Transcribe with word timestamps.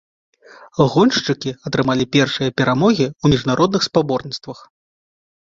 Гоншчыкі 0.93 1.51
атрымалі 1.71 2.07
першыя 2.17 2.49
перамогі 2.63 3.07
ў 3.09 3.25
міжнародных 3.35 3.81
спаборніцтвах. 3.91 4.59